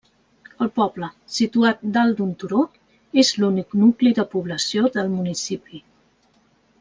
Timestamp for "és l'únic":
3.25-3.77